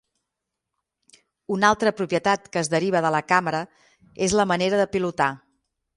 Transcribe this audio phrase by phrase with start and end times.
[1.57, 3.61] Una altra propietat que es deriva de la càmera
[4.29, 5.33] és la manera de pilotar.